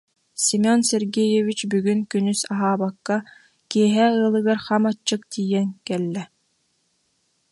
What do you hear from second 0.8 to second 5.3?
Сергеевич бүгүн күнүс аһаабакка, киэһэ ыалыгар хам аччык